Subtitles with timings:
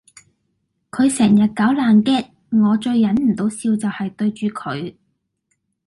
[0.89, 4.95] 佢成日搞爛 gag 我最忍唔到笑就係對住佢